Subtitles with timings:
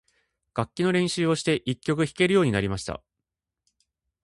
[0.55, 3.03] 楽器の練習をして、一曲弾けるようになりました。